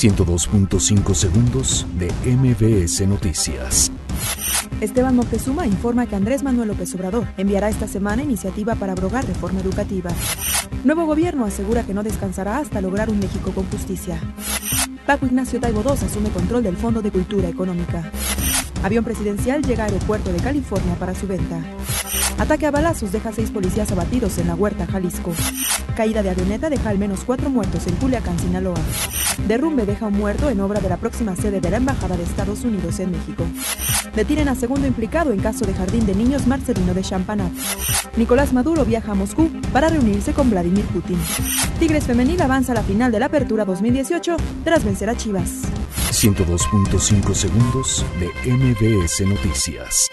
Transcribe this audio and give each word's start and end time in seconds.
102.5 0.00 1.14
segundos 1.14 1.86
de 1.98 2.10
MBS 2.24 3.06
Noticias. 3.06 3.92
Esteban 4.80 5.14
Moctezuma 5.14 5.66
informa 5.66 6.06
que 6.06 6.16
Andrés 6.16 6.42
Manuel 6.42 6.68
López 6.68 6.94
Obrador 6.94 7.26
enviará 7.36 7.68
esta 7.68 7.86
semana 7.86 8.22
iniciativa 8.22 8.74
para 8.76 8.92
abrogar 8.92 9.26
reforma 9.26 9.60
educativa. 9.60 10.10
Nuevo 10.84 11.04
gobierno 11.04 11.44
asegura 11.44 11.82
que 11.82 11.92
no 11.92 12.02
descansará 12.02 12.56
hasta 12.56 12.80
lograr 12.80 13.10
un 13.10 13.18
México 13.18 13.52
con 13.52 13.66
justicia. 13.66 14.18
Paco 15.04 15.26
Ignacio 15.26 15.60
Taibo 15.60 15.82
II 15.82 15.90
asume 15.90 16.30
control 16.30 16.62
del 16.62 16.78
Fondo 16.78 17.02
de 17.02 17.10
Cultura 17.10 17.50
Económica. 17.50 18.10
Avión 18.82 19.04
presidencial 19.04 19.60
llega 19.60 19.84
a 19.84 19.88
aeropuerto 19.88 20.32
de 20.32 20.38
California 20.38 20.94
para 20.94 21.14
su 21.14 21.26
venta. 21.26 21.60
Ataque 22.40 22.64
a 22.64 22.70
balazos 22.70 23.12
deja 23.12 23.32
seis 23.34 23.50
policías 23.50 23.92
abatidos 23.92 24.38
en 24.38 24.46
la 24.46 24.54
Huerta, 24.54 24.86
Jalisco. 24.86 25.34
Caída 25.94 26.22
de 26.22 26.30
avioneta 26.30 26.70
deja 26.70 26.88
al 26.88 26.98
menos 26.98 27.20
cuatro 27.26 27.50
muertos 27.50 27.86
en 27.86 27.94
Culiacán, 27.96 28.38
Sinaloa. 28.38 28.80
Derrumbe 29.46 29.84
deja 29.84 30.06
un 30.06 30.14
muerto 30.14 30.48
en 30.48 30.58
obra 30.62 30.80
de 30.80 30.88
la 30.88 30.96
próxima 30.96 31.36
sede 31.36 31.60
de 31.60 31.68
la 31.68 31.76
Embajada 31.76 32.16
de 32.16 32.22
Estados 32.22 32.64
Unidos 32.64 32.98
en 32.98 33.10
México. 33.10 33.44
Detienen 34.16 34.48
a 34.48 34.54
segundo 34.54 34.86
implicado 34.86 35.32
en 35.32 35.40
caso 35.40 35.66
de 35.66 35.74
Jardín 35.74 36.06
de 36.06 36.14
Niños 36.14 36.46
Marcelino 36.46 36.94
de 36.94 37.02
Champanat. 37.02 37.52
Nicolás 38.16 38.54
Maduro 38.54 38.86
viaja 38.86 39.12
a 39.12 39.14
Moscú 39.14 39.50
para 39.70 39.90
reunirse 39.90 40.32
con 40.32 40.48
Vladimir 40.48 40.86
Putin. 40.86 41.18
Tigres 41.78 42.04
Femenil 42.04 42.40
avanza 42.40 42.72
a 42.72 42.76
la 42.76 42.82
final 42.82 43.12
de 43.12 43.20
la 43.20 43.26
Apertura 43.26 43.66
2018 43.66 44.38
tras 44.64 44.82
vencer 44.82 45.10
a 45.10 45.14
Chivas. 45.14 45.60
102.5 46.10 47.34
segundos 47.34 48.06
de 48.18 48.50
MBS 48.50 49.26
Noticias. 49.26 50.10